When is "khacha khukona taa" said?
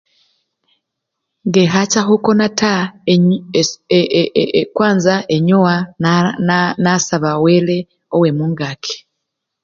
1.71-2.83